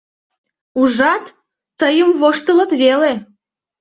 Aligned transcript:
Ужат, 0.79 1.25
тыйым 1.79 2.09
воштылыт 2.21 2.71
веле! 2.81 3.13